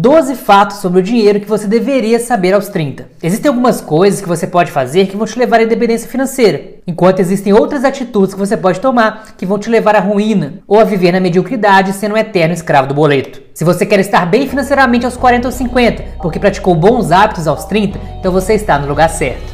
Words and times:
12 0.00 0.34
fatos 0.34 0.78
sobre 0.78 1.00
o 1.00 1.02
dinheiro 1.02 1.40
que 1.40 1.46
você 1.46 1.66
deveria 1.66 2.18
saber 2.18 2.54
aos 2.54 2.70
30. 2.70 3.06
Existem 3.22 3.50
algumas 3.50 3.82
coisas 3.82 4.18
que 4.22 4.28
você 4.28 4.46
pode 4.46 4.72
fazer 4.72 5.06
que 5.06 5.16
vão 5.16 5.26
te 5.26 5.38
levar 5.38 5.60
à 5.60 5.62
independência 5.62 6.08
financeira, 6.08 6.76
enquanto 6.86 7.20
existem 7.20 7.52
outras 7.52 7.84
atitudes 7.84 8.32
que 8.32 8.40
você 8.40 8.56
pode 8.56 8.80
tomar 8.80 9.34
que 9.36 9.44
vão 9.44 9.58
te 9.58 9.68
levar 9.68 9.94
à 9.94 10.00
ruína 10.00 10.62
ou 10.66 10.80
a 10.80 10.84
viver 10.84 11.12
na 11.12 11.20
mediocridade 11.20 11.92
sendo 11.92 12.14
um 12.14 12.16
eterno 12.16 12.54
escravo 12.54 12.88
do 12.88 12.94
boleto. 12.94 13.42
Se 13.52 13.62
você 13.62 13.84
quer 13.84 14.00
estar 14.00 14.24
bem 14.24 14.48
financeiramente 14.48 15.04
aos 15.04 15.18
40 15.18 15.48
ou 15.48 15.52
50, 15.52 16.02
porque 16.22 16.38
praticou 16.38 16.74
bons 16.74 17.12
hábitos 17.12 17.46
aos 17.46 17.66
30, 17.66 18.00
então 18.20 18.32
você 18.32 18.54
está 18.54 18.78
no 18.78 18.88
lugar 18.88 19.10
certo. 19.10 19.52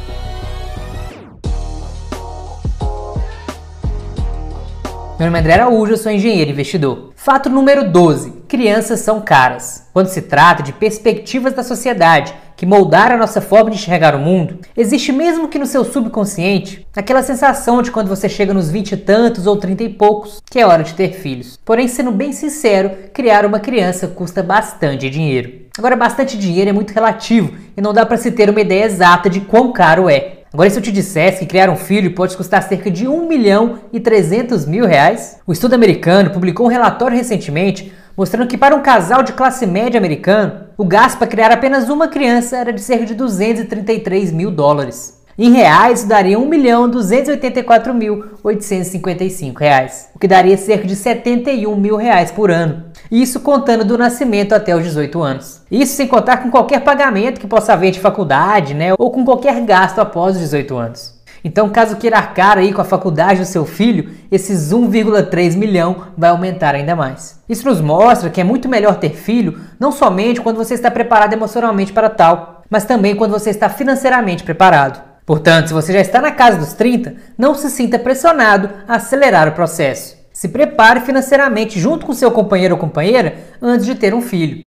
Meu 5.19 5.25
nome 5.25 5.39
é 5.39 5.41
André 5.41 5.53
Araújo, 5.55 5.91
eu 5.91 5.97
sou 5.97 6.09
engenheiro 6.09 6.51
investidor. 6.51 7.11
Fato 7.17 7.49
número 7.49 7.91
12: 7.91 8.36
crianças 8.57 9.01
são 9.01 9.21
caras. 9.21 9.85
Quando 9.93 10.07
se 10.07 10.19
trata 10.19 10.63
de 10.63 10.73
perspectivas 10.73 11.53
da 11.53 11.61
sociedade 11.61 12.33
que 12.55 12.65
moldaram 12.65 13.13
a 13.13 13.19
nossa 13.19 13.39
forma 13.39 13.69
de 13.69 13.75
enxergar 13.75 14.15
o 14.15 14.19
mundo, 14.19 14.61
existe 14.75 15.11
mesmo 15.11 15.47
que 15.47 15.59
no 15.59 15.67
seu 15.67 15.85
subconsciente 15.85 16.87
aquela 16.95 17.21
sensação 17.21 17.83
de 17.83 17.91
quando 17.91 18.07
você 18.07 18.27
chega 18.27 18.55
nos 18.55 18.71
20 18.71 18.93
e 18.93 18.97
tantos 18.97 19.45
ou 19.45 19.57
30 19.57 19.83
e 19.83 19.89
poucos 19.89 20.41
que 20.49 20.57
é 20.57 20.65
hora 20.65 20.83
de 20.83 20.95
ter 20.95 21.13
filhos. 21.13 21.59
Porém, 21.63 21.87
sendo 21.87 22.11
bem 22.11 22.33
sincero, 22.33 22.89
criar 23.13 23.45
uma 23.45 23.59
criança 23.59 24.07
custa 24.07 24.41
bastante 24.41 25.07
dinheiro. 25.07 25.67
Agora, 25.77 25.95
bastante 25.95 26.35
dinheiro 26.35 26.71
é 26.71 26.73
muito 26.73 26.95
relativo 26.95 27.53
e 27.77 27.79
não 27.79 27.93
dá 27.93 28.07
para 28.07 28.17
se 28.17 28.31
ter 28.31 28.49
uma 28.49 28.61
ideia 28.61 28.85
exata 28.85 29.29
de 29.29 29.41
quão 29.41 29.71
caro 29.71 30.09
é. 30.09 30.37
Agora, 30.51 30.67
se 30.67 30.79
eu 30.79 30.81
te 30.81 30.91
dissesse 30.91 31.41
que 31.41 31.45
criar 31.45 31.69
um 31.69 31.75
filho 31.75 32.15
pode 32.15 32.35
custar 32.35 32.63
cerca 32.63 32.89
de 32.89 33.07
1 33.07 33.27
milhão 33.27 33.81
e 33.93 33.99
300 33.99 34.65
mil 34.65 34.87
reais? 34.87 35.37
O 35.45 35.51
estudo 35.51 35.75
americano 35.75 36.31
publicou 36.31 36.65
um 36.65 36.69
relatório 36.69 37.15
recentemente 37.15 37.93
mostrando 38.17 38.47
que 38.47 38.57
para 38.57 38.75
um 38.75 38.81
casal 38.81 39.21
de 39.21 39.33
classe 39.33 39.67
média 39.67 39.99
americano, 39.99 40.61
o 40.75 40.83
gasto 40.83 41.19
para 41.19 41.27
criar 41.27 41.51
apenas 41.51 41.87
uma 41.87 42.07
criança 42.07 42.57
era 42.57 42.73
de 42.73 42.81
cerca 42.81 43.05
de 43.05 43.13
233 43.13 44.31
mil 44.31 44.49
dólares. 44.49 45.15
Em 45.37 45.51
reais, 45.51 45.99
isso 45.99 46.09
daria 46.09 46.39
1 46.39 46.45
milhão 46.47 46.89
284 46.89 47.93
mil 47.93 48.25
855 48.43 49.59
reais, 49.59 50.09
o 50.15 50.17
que 50.17 50.27
daria 50.27 50.57
cerca 50.57 50.87
de 50.87 50.95
71 50.95 51.75
mil 51.75 51.95
reais 51.95 52.31
por 52.31 52.49
ano. 52.49 52.85
Isso 53.11 53.41
contando 53.41 53.85
do 53.85 53.99
nascimento 53.99 54.53
até 54.53 54.75
os 54.75 54.83
18 54.83 55.21
anos. 55.21 55.61
Isso 55.69 55.95
sem 55.95 56.07
contar 56.07 56.37
com 56.37 56.49
qualquer 56.49 56.83
pagamento 56.83 57.39
que 57.39 57.45
possa 57.45 57.73
haver 57.73 57.91
de 57.91 57.99
faculdade, 57.99 58.73
né, 58.73 58.95
ou 58.97 59.11
com 59.11 59.23
qualquer 59.23 59.61
gasto 59.63 59.99
após 59.99 60.35
os 60.35 60.41
18 60.41 60.75
anos. 60.75 61.16
Então, 61.47 61.69
caso 61.69 61.95
queira 61.95 62.17
arcar 62.17 62.57
aí 62.57 62.73
com 62.73 62.81
a 62.81 62.83
faculdade 62.83 63.39
do 63.39 63.45
seu 63.45 63.65
filho, 63.65 64.09
esses 64.29 64.73
1,3 64.73 65.55
milhão 65.55 66.07
vai 66.17 66.29
aumentar 66.29 66.75
ainda 66.75 66.93
mais. 66.93 67.41
Isso 67.47 67.65
nos 67.65 67.79
mostra 67.79 68.29
que 68.29 68.41
é 68.41 68.43
muito 68.43 68.67
melhor 68.67 68.97
ter 68.97 69.11
filho, 69.11 69.57
não 69.79 69.89
somente 69.89 70.41
quando 70.41 70.57
você 70.57 70.73
está 70.73 70.91
preparado 70.91 71.31
emocionalmente 71.31 71.93
para 71.93 72.09
tal, 72.09 72.63
mas 72.69 72.83
também 72.83 73.15
quando 73.15 73.31
você 73.31 73.49
está 73.49 73.69
financeiramente 73.69 74.43
preparado. 74.43 75.01
Portanto, 75.25 75.69
se 75.69 75.73
você 75.73 75.93
já 75.93 76.01
está 76.01 76.19
na 76.19 76.31
casa 76.31 76.57
dos 76.57 76.73
30, 76.73 77.15
não 77.37 77.55
se 77.55 77.69
sinta 77.69 77.97
pressionado 77.97 78.69
a 78.85 78.97
acelerar 78.97 79.47
o 79.47 79.53
processo. 79.53 80.17
Se 80.33 80.49
prepare 80.49 80.99
financeiramente 80.99 81.79
junto 81.79 82.05
com 82.05 82.13
seu 82.13 82.29
companheiro 82.29 82.75
ou 82.75 82.79
companheira 82.79 83.35
antes 83.61 83.85
de 83.85 83.95
ter 83.95 84.13
um 84.13 84.21
filho. 84.21 84.66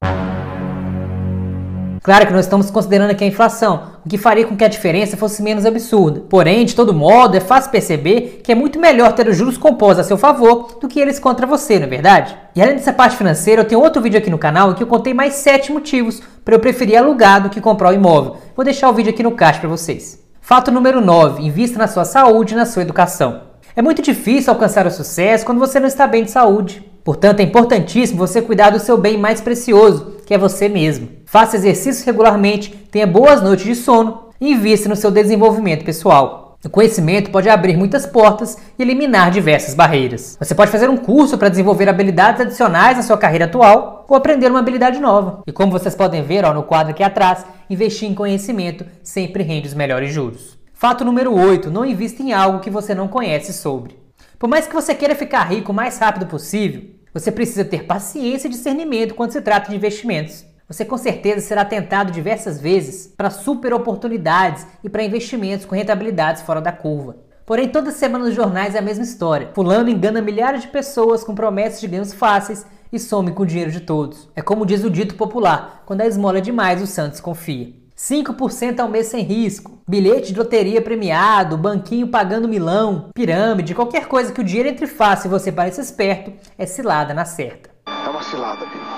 Claro 2.07 2.25
que 2.25 2.33
nós 2.33 2.45
estamos 2.45 2.71
considerando 2.71 3.12
aqui 3.12 3.25
a 3.25 3.27
inflação, 3.27 3.83
o 4.07 4.09
que 4.09 4.18
faria 4.18 4.45
com 4.45 4.56
que 4.56 4.63
a 4.63 4.69
diferença 4.69 5.18
fosse 5.18 5.44
menos 5.44 5.65
absurda. 5.65 6.21
Porém, 6.30 6.63
de 6.63 6.74
todo 6.74 6.94
modo, 6.94 7.36
é 7.36 7.42
fácil 7.42 7.69
perceber 7.69 8.39
que 8.42 8.54
é 8.54 8.56
muito 8.56 8.80
melhor 8.80 9.12
ter 9.12 9.27
os 9.27 9.36
juros 9.36 9.57
compostos 9.57 10.00
a 10.00 10.04
seu 10.07 10.18
favor 10.18 10.77
do 10.80 10.88
que 10.88 10.98
eles 10.98 11.19
contra 11.19 11.45
você, 11.45 11.77
não 11.77 11.88
é 11.88 11.89
verdade? 11.89 12.33
E 12.56 12.62
além 12.62 12.75
dessa 12.77 12.94
parte 12.94 13.18
financeira, 13.18 13.63
eu 13.63 13.68
tenho 13.68 13.81
outro 13.81 14.01
vídeo 14.01 14.18
aqui 14.18 14.30
no 14.30 14.38
canal 14.38 14.71
em 14.71 14.75
que 14.75 14.81
eu 14.81 14.88
contei 14.88 15.13
mais 15.13 15.33
7 15.33 15.74
motivos 15.74 16.21
para 16.45 16.56
eu 16.56 16.59
preferir 16.59 16.98
alugar 16.98 17.44
do 17.44 17.50
que 17.50 17.59
comprar 17.59 17.89
o 17.89 17.94
imóvel. 17.94 18.38
Vou 18.56 18.63
deixar 18.63 18.89
o 18.89 18.94
vídeo 18.94 19.09
aqui 19.09 19.21
no 19.21 19.31
caixa 19.31 19.59
para 19.59 19.68
vocês. 19.68 20.24
Fato 20.39 20.71
número 20.71 21.01
9. 21.01 21.44
Invista 21.44 21.77
na 21.77 21.89
sua 21.89 22.06
saúde 22.06 22.53
e 22.53 22.57
na 22.57 22.65
sua 22.65 22.83
educação. 22.83 23.42
É 23.75 23.81
muito 23.81 24.01
difícil 24.01 24.53
alcançar 24.53 24.88
o 24.88 24.92
sucesso 24.92 25.45
quando 25.45 25.60
você 25.60 25.81
não 25.81 25.88
está 25.88 26.07
bem 26.07 26.24
de 26.24 26.31
saúde. 26.31 26.81
Portanto, 27.03 27.42
é 27.42 27.44
importantíssimo 27.44 28.18
você 28.18 28.42
cuidar 28.42 28.69
do 28.69 28.80
seu 28.80 28.98
bem 28.98 29.18
mais 29.18 29.42
precioso, 29.42 30.15
que 30.25 30.33
é 30.33 30.38
você 30.38 30.69
mesmo. 30.69 31.17
Faça 31.27 31.57
exercícios 31.57 32.06
regularmente, 32.06 32.69
tenha 32.89 33.06
boas 33.06 33.41
noites 33.41 33.65
de 33.65 33.75
sono 33.75 34.29
e 34.39 34.53
invista 34.53 34.88
no 34.88 34.95
seu 34.95 35.12
desenvolvimento 35.12 35.83
pessoal. 35.83 36.56
O 36.63 36.69
conhecimento 36.69 37.31
pode 37.31 37.50
abrir 37.50 37.75
muitas 37.75 38.06
portas 38.06 38.57
e 38.79 38.81
eliminar 38.81 39.29
diversas 39.29 39.74
barreiras. 39.74 40.38
Você 40.39 40.56
pode 40.56 40.71
fazer 40.71 40.89
um 40.89 40.95
curso 40.95 41.38
para 41.38 41.50
desenvolver 41.50 41.89
habilidades 41.89 42.39
adicionais 42.39 42.95
na 42.95 43.03
sua 43.03 43.18
carreira 43.18 43.44
atual 43.44 44.06
ou 44.07 44.15
aprender 44.15 44.50
uma 44.50 44.59
habilidade 44.59 45.01
nova. 45.01 45.44
E 45.45 45.51
como 45.51 45.69
vocês 45.69 45.94
podem 45.94 46.24
ver 46.24 46.45
ó, 46.45 46.53
no 46.53 46.63
quadro 46.63 46.91
aqui 46.91 47.03
atrás, 47.03 47.45
investir 47.69 48.09
em 48.09 48.15
conhecimento 48.15 48.85
sempre 49.03 49.44
rende 49.44 49.68
os 49.68 49.74
melhores 49.74 50.13
juros. 50.13 50.57
Fato 50.74 51.03
número 51.03 51.38
8: 51.38 51.69
não 51.69 51.83
invista 51.83 52.24
em 52.24 52.31
algo 52.31 52.62
que 52.62 52.69
você 52.69 52.95
não 52.95 53.09
conhece 53.09 53.51
sobre. 53.51 54.00
Por 54.39 54.47
mais 54.47 54.65
que 54.65 54.74
você 54.74 54.95
queira 54.95 55.13
ficar 55.13 55.44
rico 55.44 55.74
o 55.74 55.75
mais 55.75 56.00
rápido 56.00 56.25
possível, 56.25 56.83
você 57.13 57.33
precisa 57.33 57.65
ter 57.65 57.83
paciência 57.83 58.47
e 58.47 58.51
discernimento 58.51 59.13
quando 59.13 59.31
se 59.31 59.41
trata 59.41 59.69
de 59.69 59.75
investimentos. 59.75 60.47
Você 60.68 60.84
com 60.84 60.98
certeza 60.98 61.40
será 61.40 61.64
tentado 61.64 62.12
diversas 62.12 62.60
vezes 62.60 63.08
para 63.16 63.30
super 63.30 63.74
oportunidades 63.74 64.68
e 64.84 64.90
para 64.90 65.04
investimentos 65.04 65.66
com 65.66 65.74
rentabilidades 65.74 66.42
fora 66.42 66.60
da 66.60 66.74
curva. 66.74 67.16
Porém, 67.46 67.69
toda 67.69 67.92
semana 67.92 68.25
nos 68.25 68.36
jornais 68.36 68.75
é 68.75 68.80
a 68.80 68.81
mesma 68.81 69.06
história. 69.06 69.50
Fulano 69.56 69.90
engana 69.90 70.22
milhares 70.22 70.64
de 70.64 70.68
pessoas 70.68 71.24
com 71.24 71.34
promessas 71.34 71.80
de 71.80 71.88
ganhos 71.88 72.12
fáceis 72.12 72.66
e 72.92 73.00
some 73.00 73.31
com 73.31 73.44
o 73.44 73.46
dinheiro 73.46 73.72
de 73.72 73.80
todos. 73.80 74.28
É 74.36 74.42
como 74.42 74.66
diz 74.66 74.84
o 74.84 74.90
dito 74.90 75.16
popular: 75.16 75.84
quando 75.86 76.02
a 76.02 76.06
esmola 76.06 76.40
é 76.40 76.42
demais, 76.42 76.81
o 76.81 76.88
Santos 76.88 77.22
confia. 77.22 77.74
5% 77.98 78.80
ao 78.81 78.90
mês 78.90 79.08
sem 79.08 79.24
risco, 79.24 79.80
bilhete 79.88 80.34
de 80.34 80.38
loteria 80.38 80.81
premiado, 80.81 81.58
banquinho 81.58 82.10
pagando 82.10 82.48
milão, 82.48 83.10
pirâmide, 83.16 83.74
qualquer 83.74 84.08
coisa 84.08 84.34
que 84.34 84.42
o 84.42 84.44
dinheiro 84.44 84.70
entre 84.70 84.86
fácil 84.86 85.30
e 85.30 85.31
você 85.31 85.50
pareça 85.50 85.81
esperto, 85.81 86.34
é 86.58 86.66
cilada 86.66 87.13
na 87.13 87.24
certa. 87.24 87.70
É 87.88 88.10
uma 88.10 88.22
cilada, 88.22 88.66
viu? 88.66 88.97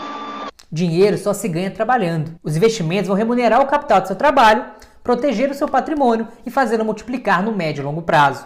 Dinheiro 0.71 1.17
só 1.17 1.33
se 1.33 1.47
ganha 1.47 1.71
trabalhando. 1.71 2.35
Os 2.43 2.55
investimentos 2.55 3.07
vão 3.07 3.17
remunerar 3.17 3.59
o 3.59 3.65
capital 3.65 4.01
do 4.01 4.07
seu 4.07 4.15
trabalho, 4.15 4.65
proteger 5.03 5.49
o 5.49 5.55
seu 5.55 5.67
patrimônio 5.67 6.27
e 6.45 6.51
fazê-lo 6.51 6.85
multiplicar 6.85 7.41
no 7.41 7.51
médio 7.51 7.81
e 7.81 7.83
longo 7.83 8.03
prazo. 8.03 8.45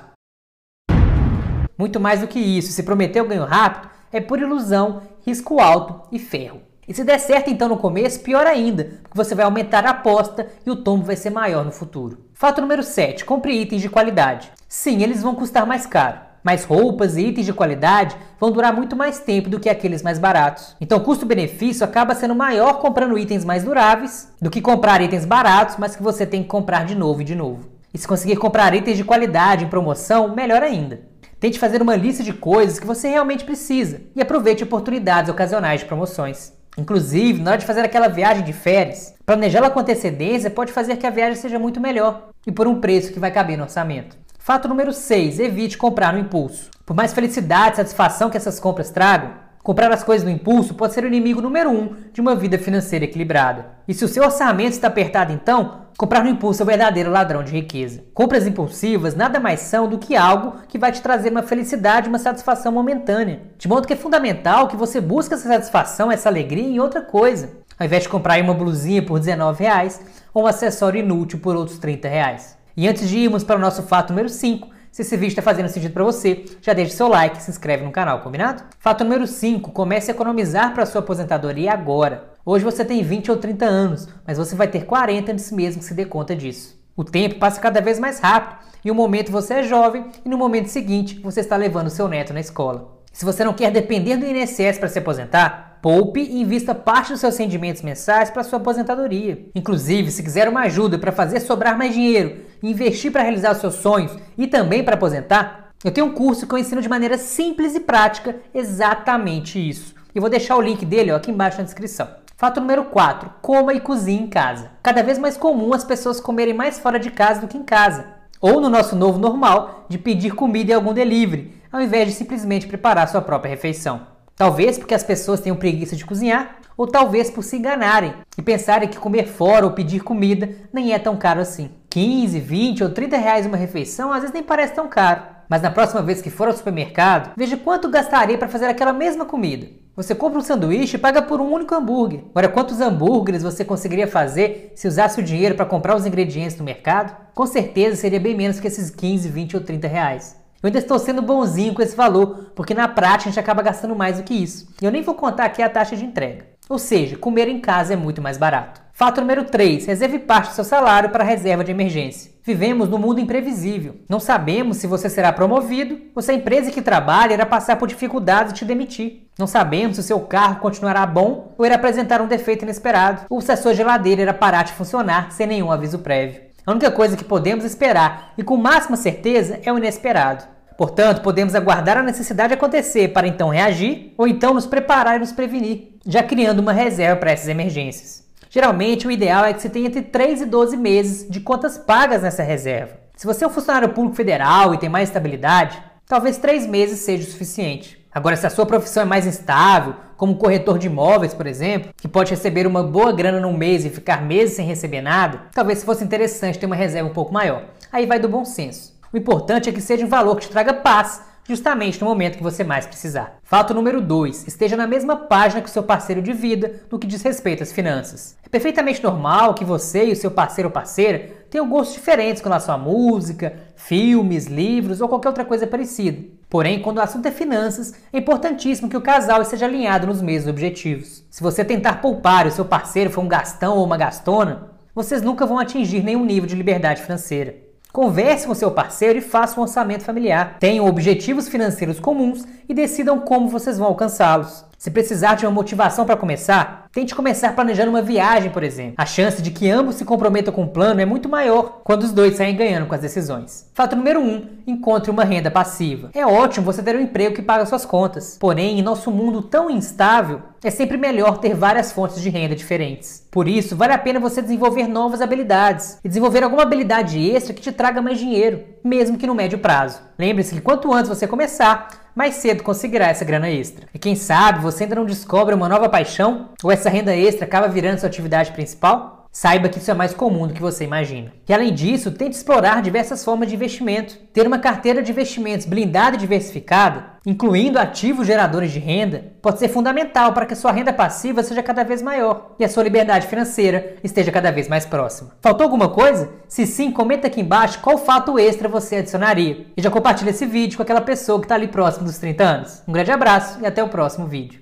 Muito 1.78 2.00
mais 2.00 2.22
do 2.22 2.28
que 2.28 2.40
isso, 2.40 2.72
se 2.72 2.84
prometer 2.84 3.20
o 3.20 3.28
ganho 3.28 3.44
rápido, 3.44 3.90
é 4.10 4.22
por 4.22 4.40
ilusão, 4.40 5.02
risco 5.26 5.60
alto 5.60 6.08
e 6.14 6.20
ferro. 6.20 6.62
E 6.88 6.94
se 6.94 7.04
der 7.04 7.20
certo 7.20 7.50
então 7.50 7.68
no 7.68 7.78
começo, 7.78 8.22
pior 8.22 8.48
ainda, 8.48 9.00
porque 9.02 9.18
você 9.18 9.36
vai 9.36 9.44
aumentar 9.44 9.86
a 9.86 9.90
aposta 9.90 10.48
e 10.66 10.72
o 10.72 10.78
tombo 10.78 11.04
vai 11.04 11.18
ser 11.18 11.30
maior 11.30 11.66
no 11.66 11.72
futuro. 11.72 12.30
Fato 12.34 12.62
número 12.62 12.84
7. 12.84 13.26
Compre 13.26 13.54
itens 13.54 13.82
de 13.82 13.90
qualidade. 13.90 14.50
Sim, 14.68 15.04
eles 15.04 15.22
vão 15.22 15.36
custar 15.36 15.66
mais 15.66 15.86
caro 15.86 16.33
mas 16.44 16.66
roupas 16.66 17.16
e 17.16 17.22
itens 17.22 17.46
de 17.46 17.54
qualidade 17.54 18.16
vão 18.40 18.52
durar 18.52 18.74
muito 18.74 18.96
mais 18.96 19.20
tempo 19.20 19.50
do 19.50 19.60
que 19.60 19.70
aqueles 19.70 20.04
mais 20.04 20.20
baratos. 20.20 20.76
Então, 20.82 20.98
o 20.98 21.02
custo-benefício 21.02 21.86
acaba 21.86 22.14
sendo 22.14 22.36
maior 22.36 22.80
comprando 22.80 23.18
itens 23.18 23.46
mais 23.46 23.64
duráveis 23.64 24.34
do 24.42 24.50
que 24.50 24.62
comprar 24.62 25.02
itens 25.02 25.26
baratos, 25.26 25.78
mas 25.78 25.96
que 25.96 26.04
você 26.04 26.26
tem 26.26 26.44
que 26.44 26.50
comprar 26.50 26.86
de 26.86 26.96
novo 26.96 27.22
e 27.22 27.26
de 27.26 27.36
novo. 27.36 27.70
E 27.94 27.98
se 27.98 28.08
conseguir 28.08 28.36
comprar 28.36 28.74
itens 28.74 28.98
de 28.98 29.04
qualidade 29.04 29.64
em 29.64 29.70
promoção, 29.70 30.36
melhor 30.36 30.62
ainda. 30.64 31.02
Tente 31.40 31.60
fazer 31.60 31.82
uma 31.82 31.96
lista 31.96 32.24
de 32.24 32.34
coisas 32.34 32.80
que 32.80 32.88
você 32.88 33.10
realmente 33.10 33.44
precisa 33.44 34.02
e 34.16 34.22
aproveite 34.22 34.64
oportunidades 34.64 35.30
ocasionais 35.30 35.82
de 35.82 35.86
promoções. 35.86 36.54
Inclusive, 36.78 37.42
na 37.42 37.52
hora 37.52 37.60
de 37.60 37.66
fazer 37.66 37.82
aquela 37.82 38.08
viagem 38.08 38.44
de 38.44 38.54
férias, 38.54 39.14
planejá-la 39.26 39.70
com 39.70 39.80
antecedência 39.80 40.50
pode 40.50 40.72
fazer 40.72 40.98
que 40.98 41.06
a 41.06 41.12
viagem 41.12 41.36
seja 41.36 41.60
muito 41.60 41.80
melhor 41.80 42.30
e 42.48 42.52
por 42.52 42.68
um 42.68 42.80
preço 42.80 43.14
que 43.14 43.20
vai 43.20 43.30
caber 43.30 43.58
no 43.58 43.64
orçamento. 43.64 44.23
Fato 44.44 44.68
número 44.68 44.92
6. 44.92 45.40
Evite 45.40 45.78
comprar 45.78 46.12
no 46.12 46.20
impulso. 46.20 46.70
Por 46.86 46.94
mais 46.94 47.14
felicidade 47.14 47.76
e 47.76 47.78
satisfação 47.78 48.30
que 48.30 48.36
essas 48.36 48.60
compras 48.60 48.90
tragam, 48.90 49.36
comprar 49.64 49.90
as 49.90 50.04
coisas 50.04 50.26
no 50.26 50.30
impulso 50.30 50.74
pode 50.74 50.94
ser 50.94 51.06
o 51.06 51.08
inimigo 51.08 51.40
número 51.40 51.70
1 51.70 51.74
um 51.74 51.96
de 52.12 52.20
uma 52.20 52.36
vida 52.36 52.60
financeira 52.60 53.06
equilibrada. 53.06 53.68
E 53.88 53.94
se 53.94 54.04
o 54.04 54.08
seu 54.10 54.22
orçamento 54.22 54.74
está 54.74 54.90
apertado 54.90 55.32
então, 55.32 55.84
comprar 55.98 56.26
no 56.26 56.30
impulso 56.30 56.62
é 56.62 56.64
o 56.64 56.66
verdadeiro 56.66 57.10
ladrão 57.10 57.42
de 57.42 57.54
riqueza. 57.54 58.04
Compras 58.14 58.46
impulsivas 58.46 59.16
nada 59.16 59.40
mais 59.40 59.62
são 59.62 59.88
do 59.88 59.98
que 59.98 60.14
algo 60.14 60.56
que 60.68 60.78
vai 60.78 60.92
te 60.92 61.02
trazer 61.02 61.32
uma 61.32 61.44
felicidade 61.44 62.10
uma 62.10 62.20
satisfação 62.20 62.74
momentânea. 62.74 63.44
De 63.58 63.70
modo 63.70 63.88
que 63.88 63.94
é 63.94 63.96
fundamental 63.96 64.68
que 64.68 64.76
você 64.76 65.00
busque 65.00 65.34
essa 65.34 65.48
satisfação, 65.48 66.12
essa 66.12 66.28
alegria 66.28 66.68
em 66.68 66.82
outra 66.82 67.02
coisa. 67.02 67.50
Ao 67.80 67.86
invés 67.86 68.04
de 68.04 68.10
comprar 68.10 68.42
uma 68.42 68.54
blusinha 68.54 69.02
por 69.02 69.22
R$19 69.22 70.02
ou 70.34 70.44
um 70.44 70.48
acessório 70.48 71.00
inútil 71.00 71.40
por 71.40 71.56
outros 71.56 71.80
R$30. 71.80 72.62
E 72.76 72.88
antes 72.88 73.08
de 73.08 73.20
irmos 73.20 73.44
para 73.44 73.58
o 73.58 73.62
nosso 73.62 73.84
fato 73.84 74.10
número 74.10 74.28
5, 74.28 74.68
se 74.92 75.04
esse 75.04 75.16
vídeo 75.16 75.30
está 75.30 75.44
fazendo 75.44 75.70
sentido 75.70 75.94
para 75.94 76.04
você, 76.04 76.44
já 76.60 76.74
deixe 76.74 76.94
seu 76.94 77.08
like 77.08 77.38
e 77.38 77.42
se 77.42 77.52
inscreve 77.52 77.86
no 77.86 77.92
canal, 77.92 78.22
combinado? 78.22 78.64
Fato 78.80 79.04
número 79.04 79.28
5, 79.28 79.72
comece 79.72 80.10
a 80.10 80.14
economizar 80.16 80.74
para 80.74 80.88
sua 80.88 81.02
aposentadoria 81.02 81.72
agora. 81.72 82.32
Hoje 82.44 82.66
você 82.66 82.84
tem 82.84 83.04
20 83.04 83.30
ou 83.30 83.38
30 83.38 83.64
anos, 83.64 84.10
mas 84.26 84.40
você 84.40 84.56
vai 84.56 84.68
ter 84.68 84.86
40 84.86 85.32
antes 85.32 85.52
mesmo 85.52 85.82
que 85.82 85.86
se 85.86 85.94
dê 85.94 86.04
conta 86.04 86.36
disso. 86.36 86.82
O 86.96 87.04
tempo 87.04 87.36
passa 87.36 87.62
cada 87.62 87.80
vez 87.80 88.00
mais 88.00 88.20
rápido 88.20 88.58
e 88.84 88.90
um 88.90 88.96
momento 88.96 89.32
você 89.32 89.56
é 89.56 89.64
jovem 89.64 90.08
e 90.26 90.30
no 90.30 90.38
momento 90.38 90.68
seguinte 90.68 91.20
você 91.20 91.42
está 91.42 91.56
levando 91.56 91.92
seu 91.92 92.08
neto 92.08 92.34
na 92.34 92.40
escola. 92.40 93.04
Se 93.12 93.24
você 93.24 93.44
não 93.44 93.54
quer 93.54 93.72
depender 93.72 94.18
do 94.18 94.26
INSS 94.26 94.80
para 94.80 94.90
se 94.90 94.98
aposentar, 94.98 95.74
Poupe 95.84 96.22
e 96.22 96.40
invista 96.40 96.74
parte 96.74 97.12
dos 97.12 97.20
seus 97.20 97.36
rendimentos 97.36 97.82
mensais 97.82 98.30
para 98.30 98.42
sua 98.42 98.58
aposentadoria. 98.58 99.50
Inclusive, 99.54 100.12
se 100.12 100.24
quiser 100.24 100.48
uma 100.48 100.62
ajuda 100.62 100.98
para 100.98 101.12
fazer 101.12 101.42
sobrar 101.42 101.78
mais 101.78 101.94
dinheiro, 101.94 102.38
investir 102.70 103.12
para 103.12 103.24
realizar 103.24 103.52
os 103.52 103.58
seus 103.58 103.76
sonhos 103.76 104.16
e 104.38 104.48
também 104.48 104.84
para 104.84 104.96
aposentar, 104.96 105.72
eu 105.84 105.92
tenho 105.92 106.08
um 106.08 106.14
curso 106.14 106.48
que 106.48 106.54
eu 106.54 106.58
ensino 106.58 106.82
de 106.82 106.88
maneira 106.88 107.18
simples 107.18 107.76
e 107.76 107.80
prática 107.82 108.38
exatamente 108.54 109.60
isso. 109.60 109.94
E 110.16 110.20
vou 110.20 110.30
deixar 110.30 110.56
o 110.56 110.62
link 110.62 110.86
dele 110.86 111.12
ó, 111.12 111.18
aqui 111.18 111.30
embaixo 111.30 111.58
na 111.58 111.64
descrição. 111.64 112.08
Fato 112.38 112.60
número 112.60 112.86
4. 112.86 113.32
Coma 113.42 113.74
e 113.74 113.80
cozinhe 113.80 114.24
em 114.24 114.28
casa. 114.28 114.72
Cada 114.82 115.04
vez 115.04 115.18
mais 115.18 115.38
comum 115.38 115.74
as 115.74 115.84
pessoas 115.84 116.20
comerem 116.20 116.54
mais 116.54 116.80
fora 116.80 117.00
de 117.00 117.12
casa 117.12 117.42
do 117.42 117.48
que 117.48 117.58
em 117.58 117.64
casa. 117.64 118.06
Ou 118.40 118.60
no 118.60 118.70
nosso 118.70 118.96
novo 118.96 119.20
normal, 119.20 119.86
de 119.88 119.98
pedir 119.98 120.34
comida 120.34 120.72
em 120.72 120.76
algum 120.76 120.94
delivery, 120.94 121.54
ao 121.72 121.82
invés 121.82 122.08
de 122.08 122.14
simplesmente 122.14 122.68
preparar 122.68 123.08
sua 123.08 123.22
própria 123.22 123.50
refeição. 123.50 124.08
Talvez 124.36 124.78
porque 124.78 124.94
as 124.94 125.04
pessoas 125.04 125.40
tenham 125.40 125.56
preguiça 125.56 125.96
de 125.96 126.06
cozinhar, 126.06 126.58
ou 126.76 126.88
talvez 126.88 127.30
por 127.30 127.44
se 127.44 127.58
enganarem 127.58 128.14
e 128.38 128.42
pensarem 128.42 128.90
que 128.90 128.98
comer 128.98 129.28
fora 129.28 129.66
ou 129.66 129.72
pedir 129.72 130.02
comida 130.02 130.50
nem 130.74 130.94
é 130.94 131.00
tão 131.00 131.16
caro 131.16 131.40
assim. 131.40 131.70
15, 131.94 132.40
20 132.40 132.84
ou 132.84 132.90
30 132.90 133.18
reais 133.18 133.46
uma 133.46 133.56
refeição 133.56 134.12
às 134.12 134.22
vezes 134.22 134.34
nem 134.34 134.42
parece 134.42 134.74
tão 134.74 134.88
caro. 134.88 135.22
Mas 135.48 135.62
na 135.62 135.70
próxima 135.70 136.02
vez 136.02 136.24
que 136.24 136.32
for 136.32 136.48
ao 136.48 136.58
supermercado, 136.58 137.34
veja 137.38 137.56
quanto 137.56 137.88
gastaria 137.88 138.36
para 138.36 138.48
fazer 138.48 138.66
aquela 138.66 138.92
mesma 138.92 139.26
comida. 139.26 139.68
Você 139.96 140.16
compra 140.16 140.40
um 140.40 140.42
sanduíche 140.42 140.96
e 140.96 141.00
paga 141.00 141.22
por 141.22 141.40
um 141.40 141.54
único 141.54 141.76
hambúrguer. 141.76 142.22
Agora, 142.32 142.50
quantos 142.50 142.82
hambúrgueres 142.82 143.44
você 143.44 143.64
conseguiria 143.64 144.08
fazer 144.08 144.74
se 144.76 144.88
usasse 144.88 145.20
o 145.20 145.24
dinheiro 145.24 145.54
para 145.54 145.68
comprar 145.68 145.96
os 145.96 146.08
ingredientes 146.08 146.58
no 146.58 146.66
mercado? 146.66 147.16
Com 147.36 147.46
certeza 147.46 147.98
seria 147.98 148.20
bem 148.20 148.36
menos 148.36 148.60
que 148.60 148.66
esses 148.66 148.90
15, 148.90 149.30
20 149.30 149.58
ou 149.58 149.62
30 149.62 149.88
reais. 149.88 150.36
Eu 150.64 150.68
ainda 150.70 150.80
estou 150.80 150.98
sendo 150.98 151.22
bonzinho 151.22 151.76
com 151.76 151.84
esse 151.84 151.96
valor, 151.96 152.54
porque 152.56 152.74
na 152.74 152.88
prática 152.88 153.30
a 153.30 153.32
gente 153.32 153.40
acaba 153.40 153.62
gastando 153.62 153.96
mais 153.96 154.18
do 154.18 154.24
que 154.24 154.34
isso. 154.34 154.68
E 154.82 154.86
eu 154.86 154.92
nem 154.92 155.04
vou 155.04 155.14
contar 155.14 155.46
aqui 155.46 155.62
a 155.62 155.70
taxa 155.70 155.96
de 155.96 156.06
entrega. 156.06 156.48
Ou 156.68 156.80
seja, 156.80 157.18
comer 157.18 157.48
em 157.48 157.62
casa 157.62 157.94
é 157.94 157.96
muito 157.96 158.20
mais 158.20 158.40
barato. 158.40 158.83
Fato 158.96 159.20
número 159.20 159.46
3. 159.46 159.88
Reserve 159.88 160.20
parte 160.20 160.50
do 160.50 160.54
seu 160.54 160.64
salário 160.64 161.10
para 161.10 161.24
reserva 161.24 161.64
de 161.64 161.72
emergência. 161.72 162.32
Vivemos 162.44 162.88
num 162.88 163.00
mundo 163.00 163.20
imprevisível. 163.20 163.96
Não 164.08 164.20
sabemos 164.20 164.78
se 164.78 164.86
você 164.86 165.10
será 165.10 165.34
promovido 165.34 166.00
ou 166.14 166.22
se 166.22 166.30
a 166.30 166.36
empresa 166.36 166.70
que 166.70 166.80
trabalha 166.80 167.34
irá 167.34 167.44
passar 167.44 167.78
por 167.78 167.88
dificuldades 167.88 168.52
e 168.52 168.56
te 168.56 168.66
demitir. 168.66 169.28
Não 169.38 169.48
sabemos 169.48 169.96
se 169.96 170.02
o 170.02 170.04
seu 170.04 170.20
carro 170.20 170.60
continuará 170.60 171.08
bom 171.08 171.56
ou 171.58 171.66
irá 171.66 171.74
apresentar 171.74 172.22
um 172.22 172.28
defeito 172.28 172.66
inesperado, 172.66 173.22
ou 173.32 173.42
se 173.42 173.52
a 173.52 173.58
sua 173.58 173.74
geladeira 173.74 174.22
irá 174.22 174.34
parar 174.34 174.62
de 174.62 174.74
funcionar 174.74 175.32
sem 175.32 175.48
nenhum 175.48 175.72
aviso 175.72 175.98
prévio. 175.98 176.42
A 176.64 176.72
única 176.72 176.92
coisa 176.92 177.18
que 177.18 177.24
podemos 177.24 177.66
esperar 177.66 178.34
e 178.38 178.44
com 178.44 178.58
máxima 178.58 178.96
certeza 178.96 179.60
é 179.64 179.74
o 179.74 179.78
inesperado. 179.80 180.44
Portanto, 180.78 181.24
podemos 181.24 181.56
aguardar 181.56 181.98
a 181.98 182.04
necessidade 182.04 182.54
acontecer 182.54 183.08
para 183.08 183.28
então 183.28 183.50
reagir 183.50 184.14
ou 184.20 184.28
então 184.28 184.54
nos 184.54 184.68
preparar 184.68 185.16
e 185.16 185.20
nos 185.20 185.32
prevenir, 185.32 185.98
já 186.06 186.22
criando 186.22 186.60
uma 186.60 186.74
reserva 186.74 187.20
para 187.20 187.32
essas 187.32 187.48
emergências. 187.48 188.23
Geralmente, 188.54 189.08
o 189.08 189.12
ideal 189.12 189.46
é 189.46 189.52
que 189.52 189.64
você 189.64 189.68
tenha 189.68 189.88
entre 189.88 190.04
3 190.04 190.42
e 190.42 190.46
12 190.46 190.78
meses 190.78 191.28
de 191.28 191.40
contas 191.40 191.76
pagas 191.76 192.22
nessa 192.22 192.44
reserva. 192.44 193.00
Se 193.16 193.26
você 193.26 193.44
é 193.44 193.48
um 193.48 193.50
funcionário 193.50 193.90
público 193.90 194.16
federal 194.16 194.76
e 194.76 194.78
tem 194.78 194.90
mais 194.90 195.10
estabilidade, 195.10 195.82
talvez 196.08 196.38
3 196.38 196.68
meses 196.68 197.00
seja 197.00 197.28
o 197.28 197.32
suficiente. 197.32 198.00
Agora, 198.14 198.36
se 198.36 198.46
a 198.46 198.52
sua 198.52 198.68
profissão 198.68 199.02
é 199.02 199.08
mais 199.08 199.26
instável, 199.26 199.96
como 200.16 200.36
corretor 200.36 200.78
de 200.78 200.86
imóveis, 200.86 201.34
por 201.34 201.48
exemplo, 201.48 201.92
que 201.98 202.08
pode 202.08 202.30
receber 202.30 202.68
uma 202.68 202.84
boa 202.84 203.12
grana 203.12 203.40
num 203.40 203.58
mês 203.58 203.86
e 203.86 203.90
ficar 203.90 204.22
meses 204.22 204.56
sem 204.56 204.68
receber 204.68 205.02
nada, 205.02 205.46
talvez 205.52 205.84
fosse 205.84 206.04
interessante 206.04 206.60
ter 206.60 206.68
uma 206.68 206.76
reserva 206.76 207.10
um 207.10 207.14
pouco 207.14 207.34
maior. 207.34 207.64
Aí 207.92 208.06
vai 208.06 208.20
do 208.20 208.30
bom 208.30 208.46
senso. 208.46 208.94
O 209.12 209.18
importante 209.18 209.68
é 209.68 209.74
que 209.74 209.82
seja 209.82 210.06
um 210.06 210.10
valor 210.10 210.36
que 210.36 210.46
te 210.46 210.52
traga 210.52 210.76
paz, 210.76 211.24
justamente 211.48 212.00
no 212.00 212.08
momento 212.08 212.38
que 212.38 212.44
você 212.44 212.64
mais 212.64 212.86
precisar. 212.86 213.40
Fato 213.44 213.74
número 213.74 214.02
2. 214.02 214.48
Esteja 214.48 214.78
na 214.78 214.88
mesma 214.88 215.16
página 215.16 215.62
que 215.62 215.70
o 215.70 215.72
seu 215.72 215.84
parceiro 215.84 216.22
de 216.22 216.34
vida 216.34 216.82
no 216.92 216.98
que 216.98 217.08
diz 217.08 217.22
respeito 217.22 217.64
às 217.64 217.72
finanças. 217.72 218.38
É 218.44 218.50
perfeitamente 218.50 219.04
normal 219.04 219.54
que 219.54 219.66
você 219.66 220.06
e 220.06 220.12
o 220.14 220.16
seu 220.16 220.32
parceiro 220.32 220.70
ou 220.70 220.74
parceira 220.74 221.30
tenham 221.50 221.70
gostos 221.70 221.96
diferentes 221.96 222.42
com 222.42 222.50
relação 222.50 222.74
à 222.74 222.78
música, 222.78 223.54
filmes, 223.76 224.48
livros 224.48 225.02
ou 225.02 225.10
qualquer 225.10 225.30
outra 225.30 225.46
coisa 225.46 225.68
parecida. 225.68 226.24
Porém, 226.50 226.82
quando 226.82 226.98
o 226.98 227.02
assunto 227.02 227.26
é 227.26 227.32
finanças, 227.32 227.94
é 228.12 228.18
importantíssimo 228.20 228.90
que 228.90 228.98
o 228.98 229.02
casal 229.02 229.42
esteja 229.42 229.66
alinhado 229.66 230.08
nos 230.08 230.22
mesmos 230.22 230.50
objetivos. 230.50 231.24
Se 231.30 231.42
você 231.42 231.66
tentar 231.66 232.02
poupar 232.02 232.46
e 232.46 232.50
o 232.50 232.52
seu 232.52 232.66
parceiro 232.66 233.10
for 233.10 233.22
um 233.22 233.28
gastão 233.28 233.78
ou 233.78 233.86
uma 233.86 233.98
gastona, 233.98 234.70
vocês 234.96 235.22
nunca 235.24 235.46
vão 235.46 235.58
atingir 235.58 236.04
nenhum 236.04 236.24
nível 236.24 236.48
de 236.48 236.56
liberdade 236.56 237.02
financeira. 237.02 237.63
Converse 237.94 238.48
com 238.48 238.56
seu 238.56 238.72
parceiro 238.72 239.20
e 239.20 239.22
faça 239.22 239.60
um 239.60 239.62
orçamento 239.62 240.04
familiar. 240.04 240.58
Tenham 240.60 240.88
objetivos 240.88 241.48
financeiros 241.48 242.00
comuns 242.00 242.44
e 242.68 242.74
decidam 242.74 243.20
como 243.20 243.48
vocês 243.48 243.78
vão 243.78 243.88
alcançá-los. 243.88 244.66
Se 244.84 244.92
precisar 244.92 245.36
de 245.36 245.46
uma 245.46 245.52
motivação 245.54 246.06
para 246.06 246.18
começar, 246.18 246.90
tente 246.92 247.16
começar 247.16 247.56
planejando 247.56 247.90
uma 247.90 248.02
viagem, 248.02 248.52
por 248.52 248.64
exemplo. 248.64 248.96
A 248.98 249.06
chance 249.06 249.42
de 249.42 249.50
que 249.50 249.72
ambos 249.72 249.96
se 249.96 250.04
comprometam 250.04 250.54
com 250.54 250.66
o 250.66 250.68
plano 250.68 251.00
é 251.00 251.06
muito 251.06 251.30
maior 251.30 251.80
quando 251.86 252.04
os 252.04 252.12
dois 252.12 252.36
saem 252.36 252.54
ganhando 252.54 252.86
com 252.86 252.94
as 252.94 253.00
decisões. 253.00 253.72
Fato 253.74 253.96
número 253.96 254.20
1: 254.20 254.24
um, 254.24 254.48
encontre 254.68 255.10
uma 255.10 255.24
renda 255.24 255.50
passiva. 255.50 256.10
É 256.14 256.26
ótimo 256.26 256.66
você 256.66 256.84
ter 256.84 256.98
um 256.98 257.00
emprego 257.00 257.34
que 257.34 257.42
paga 257.42 257.66
suas 257.66 257.86
contas. 257.86 258.38
Porém, 258.38 258.78
em 258.78 258.82
nosso 258.82 259.10
mundo 259.10 259.42
tão 259.42 259.72
instável, 259.72 260.42
é 260.62 260.70
sempre 260.70 260.98
melhor 260.98 261.38
ter 261.38 261.56
várias 261.56 261.94
fontes 261.94 262.22
de 262.22 262.30
renda 262.30 262.54
diferentes. 262.54 263.26
Por 263.32 263.48
isso, 263.48 263.78
vale 263.78 263.94
a 263.94 263.98
pena 263.98 264.20
você 264.20 264.42
desenvolver 264.42 264.86
novas 264.90 265.22
habilidades 265.22 265.98
e 266.04 266.10
desenvolver 266.10 266.44
alguma 266.44 266.64
habilidade 266.64 267.26
extra 267.32 267.54
que 267.54 267.62
te 267.62 267.72
traga 267.72 268.02
mais 268.02 268.20
dinheiro, 268.20 268.66
mesmo 268.84 269.18
que 269.18 269.28
no 269.28 269.34
médio 269.34 269.60
prazo. 269.60 270.02
Lembre-se 270.20 270.56
que 270.56 270.62
quanto 270.62 270.92
antes 270.92 271.08
você 271.08 271.26
começar, 271.26 272.03
mais 272.16 272.36
cedo 272.36 272.64
conseguirá 272.64 273.08
essa 273.08 273.26
grana 273.26 273.50
extra. 273.50 273.88
E 273.94 274.00
quem 274.00 274.16
sabe 274.16 274.62
você 274.62 274.84
ainda 274.84 274.96
não 274.96 275.06
descobre 275.06 275.56
uma 275.56 275.70
nova 275.70 275.90
paixão 275.90 276.50
ou 276.64 276.72
essa 276.72 276.90
renda 276.90 277.16
extra 277.16 277.46
acaba 277.46 277.68
virando 277.68 278.00
sua 278.00 278.10
atividade 278.10 278.52
principal? 278.52 279.23
Saiba 279.36 279.68
que 279.68 279.80
isso 279.80 279.90
é 279.90 279.96
mais 279.96 280.14
comum 280.14 280.46
do 280.46 280.54
que 280.54 280.62
você 280.62 280.84
imagina. 280.84 281.34
E 281.50 281.52
além 281.52 281.74
disso, 281.74 282.12
tente 282.12 282.36
explorar 282.36 282.84
diversas 282.84 283.26
formas 283.26 283.50
de 283.50 283.56
investimento. 283.56 284.16
Ter 284.32 284.46
uma 284.46 284.60
carteira 284.60 285.02
de 285.02 285.12
investimentos 285.12 285.66
blindada 285.66 286.16
e 286.16 286.20
diversificada, 286.20 287.14
incluindo 287.26 287.80
ativos 287.80 288.28
geradores 288.28 288.72
de 288.72 288.78
renda, 288.78 289.34
pode 289.42 289.58
ser 289.58 289.70
fundamental 289.70 290.34
para 290.34 290.46
que 290.46 290.54
sua 290.54 290.72
renda 290.72 290.94
passiva 290.94 291.42
seja 291.42 291.64
cada 291.64 291.84
vez 291.84 292.00
maior 292.00 292.52
e 292.60 292.64
a 292.64 292.70
sua 292.70 292.84
liberdade 292.84 293.26
financeira 293.26 293.96
esteja 294.04 294.32
cada 294.32 294.52
vez 294.52 294.68
mais 294.68 294.86
próxima. 294.86 295.32
Faltou 295.42 295.64
alguma 295.64 295.90
coisa? 295.90 296.30
Se 296.48 296.68
sim, 296.68 296.92
comenta 296.92 297.26
aqui 297.26 297.42
embaixo 297.42 297.80
qual 297.80 297.98
fato 297.98 298.38
extra 298.38 298.70
você 298.70 298.98
adicionaria. 298.98 299.66
E 299.76 299.82
já 299.82 299.90
compartilha 299.90 300.30
esse 300.30 300.46
vídeo 300.46 300.78
com 300.78 300.84
aquela 300.84 301.02
pessoa 301.02 301.40
que 301.40 301.46
está 301.46 301.56
ali 301.56 301.68
próximo 301.68 302.06
dos 302.06 302.20
30 302.20 302.44
anos. 302.44 302.84
Um 302.88 302.94
grande 302.94 303.10
abraço 303.10 303.60
e 303.64 303.66
até 303.66 303.84
o 303.84 303.90
próximo 303.90 304.28
vídeo. 304.28 304.62